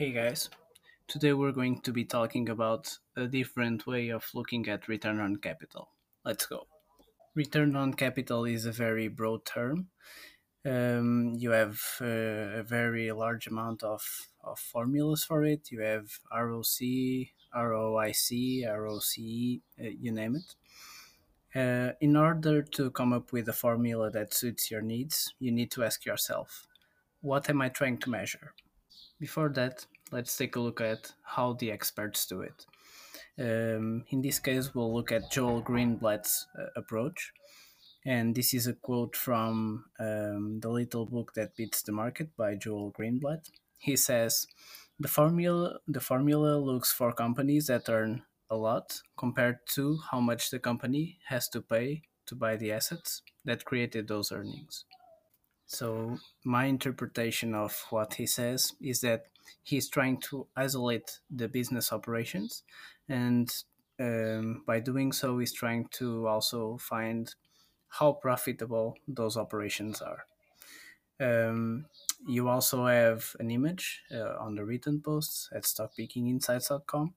[0.00, 0.48] Hey guys,
[1.08, 5.36] today we're going to be talking about a different way of looking at return on
[5.36, 5.90] capital.
[6.24, 6.68] Let's go.
[7.34, 9.88] Return on capital is a very broad term.
[10.64, 14.02] Um, you have uh, a very large amount of,
[14.42, 15.70] of formulas for it.
[15.70, 16.80] You have ROC,
[17.54, 20.54] ROIC, ROCE, uh, you name it.
[21.54, 25.70] Uh, in order to come up with a formula that suits your needs, you need
[25.72, 26.66] to ask yourself,
[27.20, 28.54] what am I trying to measure?
[29.20, 32.66] Before that, let's take a look at how the experts do it.
[33.38, 37.32] Um, in this case, we'll look at Joel Greenblatt's uh, approach.
[38.04, 42.54] And this is a quote from um, The Little Book That Beats the Market by
[42.54, 43.50] Joel Greenblatt.
[43.78, 44.46] He says,
[44.98, 50.50] the formula, the formula looks for companies that earn a lot compared to how much
[50.50, 54.84] the company has to pay to buy the assets that created those earnings.
[55.66, 59.26] So, my interpretation of what he says is that
[59.62, 62.62] he's trying to isolate the business operations,
[63.08, 63.50] and
[63.98, 67.34] um, by doing so, he's trying to also find
[67.88, 70.24] how profitable those operations are.
[71.20, 71.86] Um,
[72.26, 77.14] you also have an image uh, on the written posts at stockpickinginsights.com.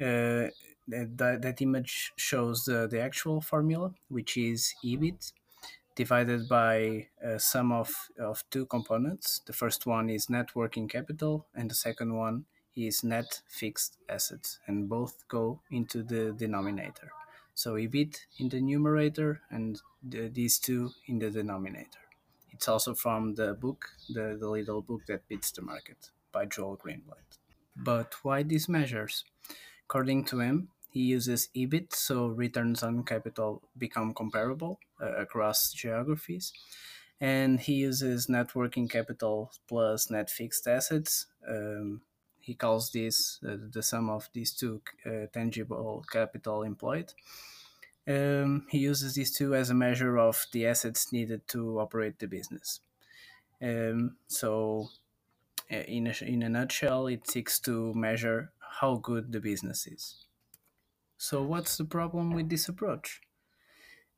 [0.00, 0.48] Uh,
[0.88, 5.32] that, that image shows the, the actual formula, which is EBIT
[5.94, 9.40] divided by a sum of, of two components.
[9.46, 14.58] The first one is net working capital, and the second one is net fixed assets,
[14.66, 17.10] and both go into the denominator.
[17.54, 22.00] So EBIT in the numerator and the, these two in the denominator.
[22.50, 26.76] It's also from the book, the, the little book that beats the market by Joel
[26.76, 27.38] Greenblatt.
[27.76, 29.24] But why these measures?
[29.84, 36.52] According to him, he uses EBIT, so returns on capital become comparable uh, across geographies.
[37.20, 41.26] And he uses net working capital plus net fixed assets.
[41.48, 42.02] Um,
[42.38, 47.12] he calls this uh, the sum of these two uh, tangible capital employed.
[48.06, 52.28] Um, he uses these two as a measure of the assets needed to operate the
[52.28, 52.78] business.
[53.60, 54.90] Um, so,
[55.72, 60.24] uh, in a, in a nutshell, it seeks to measure how good the business is.
[61.16, 63.20] So, what's the problem with this approach?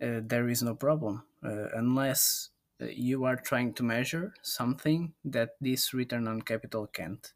[0.01, 5.51] Uh, there is no problem uh, unless uh, you are trying to measure something that
[5.61, 7.33] this return on capital can't.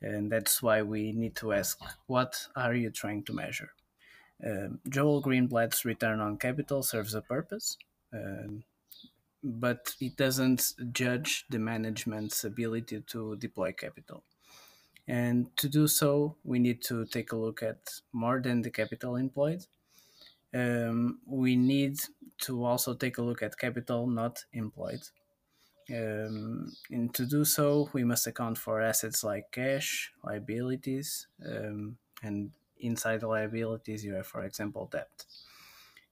[0.00, 3.70] And that's why we need to ask what are you trying to measure?
[4.44, 7.76] Um, Joel Greenblatt's return on capital serves a purpose,
[8.12, 8.64] um,
[9.44, 14.24] but it doesn't judge the management's ability to deploy capital.
[15.06, 19.16] And to do so, we need to take a look at more than the capital
[19.16, 19.66] employed.
[20.54, 22.00] Um, we need
[22.40, 25.08] to also take a look at capital not employed.
[25.90, 32.52] Um, and to do so, we must account for assets like cash, liabilities, um, and
[32.78, 35.26] inside the liabilities, you have, for example, debt.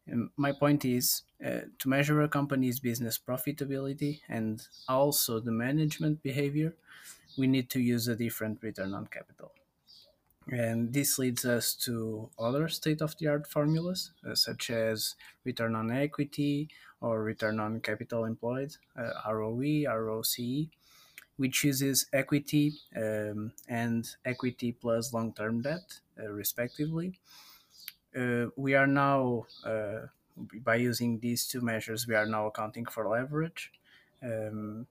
[0.06, 6.22] And my point is uh, to measure a company's business profitability and also the management
[6.22, 6.76] behavior,
[7.38, 9.52] we need to use a different return on capital.
[10.50, 15.14] And this leads us to other state of the art formulas, uh, such as
[15.44, 16.68] return on equity
[17.00, 20.68] or return on capital employed, uh, ROE, ROCE,
[21.36, 27.18] which uses equity um, and equity plus long term debt, uh, respectively.
[28.16, 33.08] Uh, we are now, uh, by using these two measures, we are now accounting for
[33.08, 33.72] leverage.
[34.22, 34.86] Um,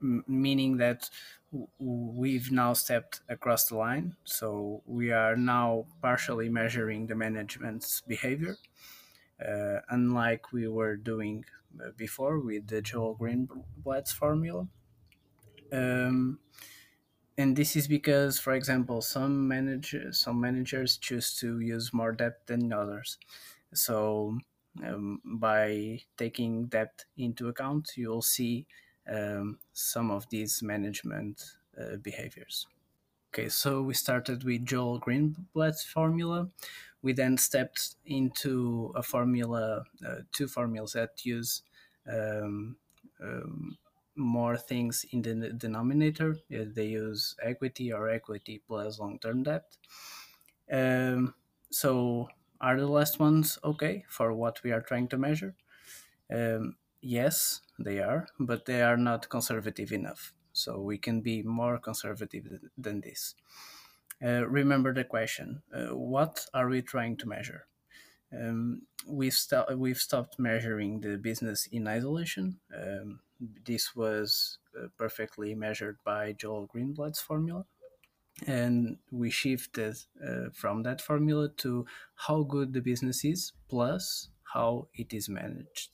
[0.00, 1.10] meaning that
[1.78, 4.16] we've now stepped across the line.
[4.24, 8.56] So we are now partially measuring the management's behavior,
[9.44, 11.44] uh, unlike we were doing
[11.82, 14.68] uh, before with the Joel Greenblatt's formula.
[15.72, 16.40] Um,
[17.36, 22.46] and this is because, for example, some managers some managers choose to use more debt
[22.46, 23.18] than others.
[23.72, 24.38] So
[24.84, 28.66] um, by taking debt into account, you'll see
[29.08, 32.66] um, some of these management uh, behaviors.
[33.32, 36.48] Okay, so we started with Joel Greenblatt's formula.
[37.02, 41.62] We then stepped into a formula, uh, two formulas that use
[42.10, 42.76] um,
[43.22, 43.76] um,
[44.16, 46.36] more things in the denominator.
[46.50, 49.76] They use equity or equity plus long term debt.
[50.70, 51.34] Um,
[51.70, 52.28] so,
[52.60, 55.54] are the last ones okay for what we are trying to measure?
[56.32, 56.76] Um,
[57.16, 60.32] yes, they are, but they are not conservative enough.
[60.52, 62.44] So we can be more conservative
[62.76, 63.34] than this.
[64.22, 67.66] Uh, remember the question uh, what are we trying to measure?
[68.32, 69.36] Um, we've,
[69.76, 72.60] we've stopped measuring the business in isolation.
[72.74, 73.20] Um,
[73.66, 77.66] this was uh, perfectly measured by Joel Greenblatt's formula.
[78.46, 79.96] and we shifted
[80.26, 81.86] uh, from that formula to
[82.26, 85.90] how good the business is plus how it is managed.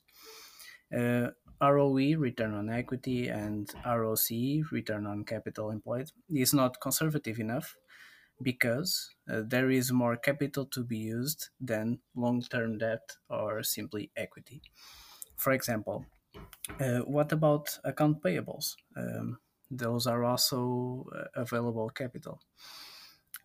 [0.95, 4.31] Uh, ROE, return on equity, and ROC,
[4.71, 7.77] return on capital employed, is not conservative enough
[8.43, 14.11] because uh, there is more capital to be used than long term debt or simply
[14.17, 14.63] equity.
[15.37, 16.07] For example,
[16.81, 18.77] uh, what about account payables?
[18.97, 19.41] Um,
[19.71, 22.41] those are also uh, available capital.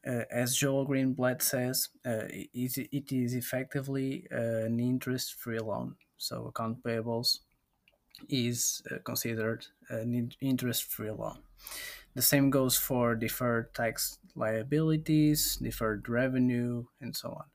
[0.05, 5.97] Uh, as Joel Greenblatt says, uh, it, it is effectively an interest free loan.
[6.17, 7.39] So, account payables
[8.29, 11.43] is uh, considered an interest free loan.
[12.15, 17.45] The same goes for deferred tax liabilities, deferred revenue, and so on.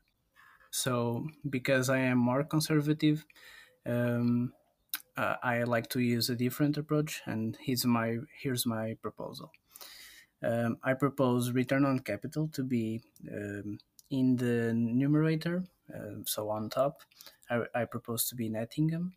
[0.71, 3.27] So, because I am more conservative,
[3.87, 4.55] um,
[5.17, 9.53] uh, I like to use a different approach, and here's my here's my proposal.
[10.45, 13.01] Um, I propose return on capital to be
[13.33, 13.79] um,
[14.11, 15.65] in the numerator,
[15.95, 17.01] uh, so on top.
[17.49, 19.15] I, I, propose to be net income.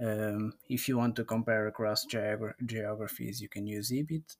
[0.00, 4.36] Um, if you want to compare across geogra- geographies, you can use EBIT,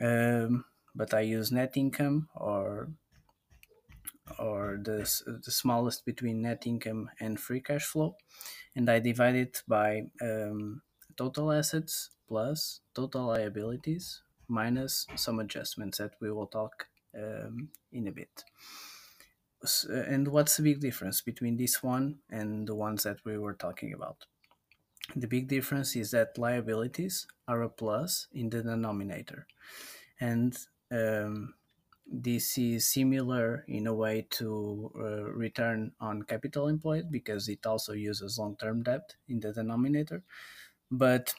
[0.00, 0.64] um,
[0.94, 2.88] but I use net income or
[4.38, 4.98] or the,
[5.44, 8.16] the smallest between net income and free cash flow
[8.76, 10.82] and I divide it by um,
[11.16, 18.12] total assets plus total liabilities minus some adjustments that we will talk um, in a
[18.12, 18.44] bit.
[19.64, 23.54] So, and what's the big difference between this one and the ones that we were
[23.54, 24.26] talking about?
[25.16, 29.46] The big difference is that liabilities are a plus in the denominator,
[30.20, 30.56] and
[30.90, 31.54] um,
[32.06, 37.92] this is similar in a way to uh, return on capital employed because it also
[37.92, 40.24] uses long-term debt in the denominator
[40.90, 41.34] but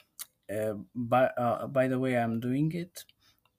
[0.52, 3.06] uh, by, uh, by the way i'm doing it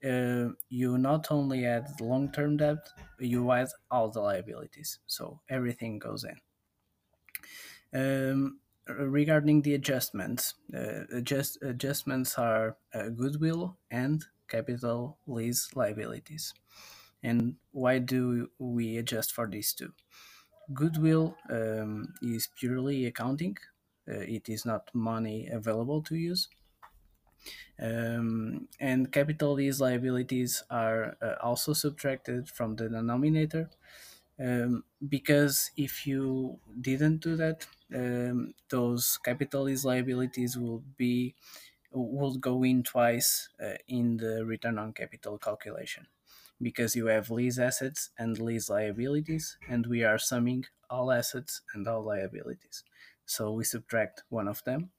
[0.05, 2.89] uh, you not only add long-term debt
[3.21, 6.41] you add all the liabilities so everything goes in
[7.93, 16.55] um, regarding the adjustments uh, adjust, adjustments are uh, goodwill and capital lease liabilities
[17.23, 19.93] and why do we adjust for these two?
[20.75, 23.57] Goodwill um, is purely accounting.
[24.09, 26.49] Uh, it is not money available to use.
[27.81, 33.71] Um, and capital lease liabilities are uh, also subtracted from the denominator
[34.39, 41.35] um, because if you didn't do that, um, those capital lease liabilities will be
[41.91, 46.07] will go in twice uh, in the return on capital calculation
[46.61, 51.87] because you have lease assets and lease liabilities, and we are summing all assets and
[51.89, 52.85] all liabilities.
[53.27, 54.91] So we subtract one of them.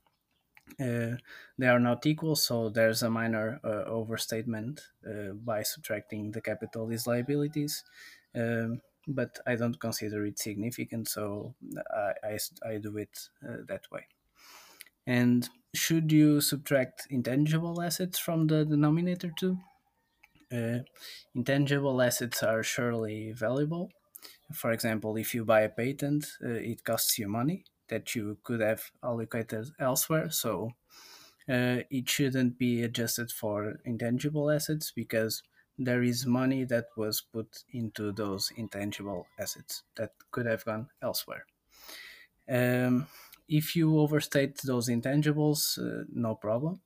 [1.57, 6.86] They are not equal, so there's a minor uh, overstatement uh, by subtracting the capital
[6.88, 7.83] lease liabilities.
[8.36, 11.56] Um, but I don't consider it significant, so
[11.92, 14.07] I, I, I do it uh, that way.
[15.06, 19.59] And should you subtract intangible assets from the denominator too?
[20.51, 20.80] Uh,
[21.36, 23.92] intangible assets are surely valuable.
[24.54, 28.59] For example, if you buy a patent, uh, it costs you money that you could
[28.62, 30.30] have allocated elsewhere.
[30.31, 30.71] So
[31.50, 35.44] uh, it shouldn't be adjusted for intangible assets because
[35.77, 41.45] there is money that was put into those intangible assets that could have gone elsewhere.
[42.49, 43.07] Um,
[43.47, 46.81] if you overstate those intangibles, uh, no problem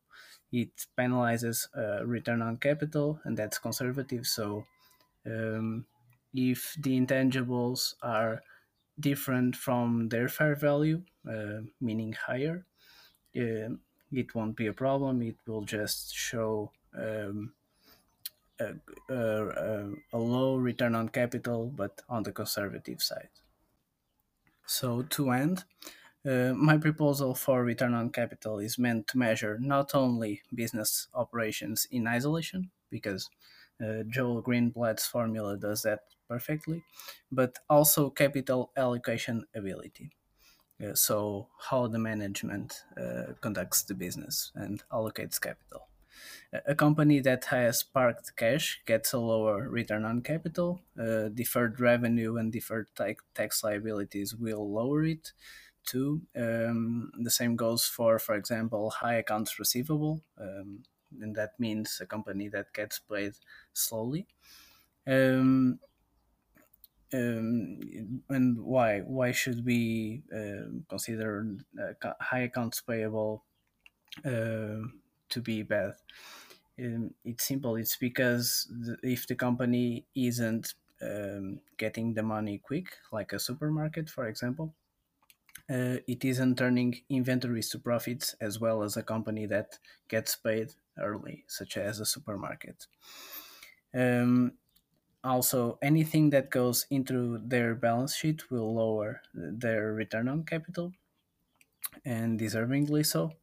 [0.51, 4.25] it penalizes uh, return on capital, and that's conservative.
[4.25, 4.65] So,
[5.25, 5.85] um,
[6.33, 8.43] if the intangibles are
[8.99, 12.65] different from their fair value, uh, meaning higher,
[13.35, 13.69] uh,
[14.11, 15.21] it won't be a problem.
[15.21, 17.53] It will just show um,
[18.59, 18.73] a,
[19.09, 23.29] a, a, low return on capital, but on the conservative side.
[24.65, 25.63] So, to end,
[26.25, 31.87] uh, my proposal for return on capital is meant to measure not only business operations
[31.91, 33.29] in isolation, because
[33.83, 36.83] uh, Joel Greenblatt's formula does that perfectly,
[37.31, 40.11] but also capital allocation ability.
[40.83, 45.87] Uh, so, how the management uh, conducts the business and allocates capital.
[46.65, 50.81] A company that has parked cash gets a lower return on capital.
[50.99, 52.87] Uh, deferred revenue and deferred
[53.35, 55.33] tax liabilities will lower it
[55.85, 56.21] too.
[56.35, 62.05] Um, the same goes for, for example, high accounts receivable, um, and that means a
[62.05, 63.33] company that gets paid
[63.73, 64.27] slowly.
[65.07, 65.79] Um,
[67.13, 68.99] um, and why?
[69.01, 73.45] Why should we uh, consider uh, high accounts payable
[74.25, 74.83] uh,
[75.29, 75.93] to be bad?
[76.79, 77.75] Um, it's simple.
[77.77, 84.09] It's because the, if the company isn't um, getting the money quick, like a supermarket,
[84.09, 84.75] for example,
[85.69, 90.75] uh, it isn't turning inventories to profits as well as a company that gets paid
[90.99, 92.87] early, such as a supermarket.
[93.93, 94.57] Um,
[95.23, 100.93] also, anything that goes into their balance sheet will lower their return on capital,
[102.05, 103.33] and deservingly so.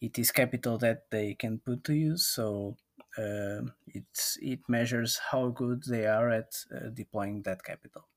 [0.00, 2.76] It is capital that they can put to use, so
[3.18, 8.08] uh, it measures how good they are at uh, deploying that capital.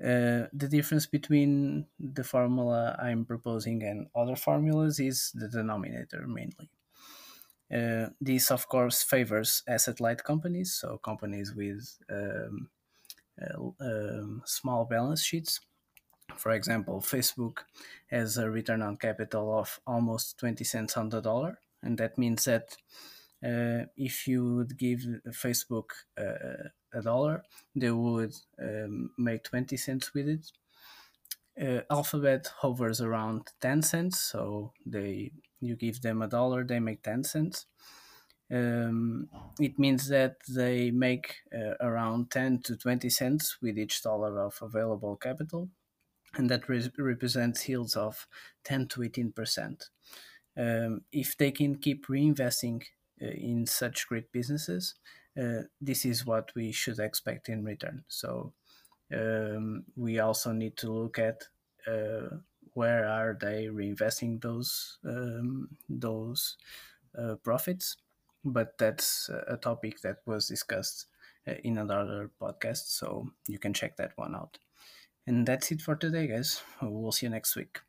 [0.00, 6.70] Uh, the difference between the formula I'm proposing and other formulas is the denominator mainly.
[7.72, 12.68] Uh, this, of course, favors asset light companies, so companies with um,
[13.40, 15.60] uh, um, small balance sheets.
[16.36, 17.58] For example, Facebook
[18.08, 22.44] has a return on capital of almost 20 cents on the dollar, and that means
[22.44, 22.76] that
[23.44, 27.42] uh, if you would give Facebook uh, a dollar,
[27.74, 30.52] they would um, make 20 cents with it.
[31.60, 37.02] Uh, Alphabet hovers around 10 cents, so they you give them a dollar, they make
[37.02, 37.66] 10 cents.
[38.52, 44.38] Um, it means that they make uh, around 10 to 20 cents with each dollar
[44.40, 45.70] of available capital,
[46.34, 48.26] and that re- represents yields of
[48.64, 49.88] 10 to 18 percent.
[50.56, 52.82] Um, if they can keep reinvesting
[53.20, 54.94] uh, in such great businesses,
[55.40, 58.04] uh, this is what we should expect in return.
[58.08, 58.52] So
[59.14, 61.44] um, we also need to look at
[61.86, 62.36] uh,
[62.74, 66.56] where are they reinvesting those um, those
[67.18, 67.96] uh, profits.
[68.44, 71.06] But that's a topic that was discussed
[71.48, 74.58] uh, in another podcast, so you can check that one out.
[75.26, 76.62] And that's it for today, guys.
[76.80, 77.80] We'll see you next week.